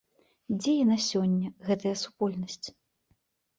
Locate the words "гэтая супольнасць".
1.69-2.67